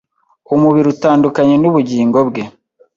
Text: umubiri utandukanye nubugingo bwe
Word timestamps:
umubiri 0.55 0.87
utandukanye 0.95 1.55
nubugingo 1.57 2.17
bwe 2.27 2.43